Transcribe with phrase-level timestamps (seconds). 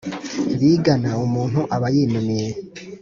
[0.59, 2.47] bigana; umuntu aba yinumiye